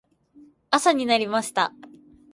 [0.71, 1.73] 朝になりました。